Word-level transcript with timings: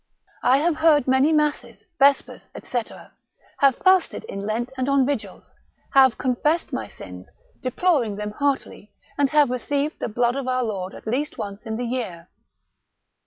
I 0.41 0.57
have 0.57 0.77
heard 0.77 1.07
many 1.07 1.31
masses, 1.31 1.83
vespers, 1.99 2.47
&c., 2.63 2.81
have 3.59 3.75
fasted 3.83 4.23
in 4.23 4.39
Lent 4.39 4.71
and 4.75 4.89
on 4.89 5.05
vigils, 5.05 5.53
have 5.93 6.17
confessed 6.17 6.73
my 6.73 6.87
sins, 6.87 7.29
deplor 7.61 8.03
ing 8.03 8.15
them 8.15 8.31
heartily, 8.31 8.91
and 9.15 9.29
have 9.29 9.51
received 9.51 9.99
the 9.99 10.09
blood 10.09 10.35
of 10.35 10.47
our 10.47 10.63
Lord 10.63 10.95
at 10.95 11.05
least 11.05 11.37
once 11.37 11.67
in 11.67 11.77
the 11.77 11.85
year. 11.85 12.29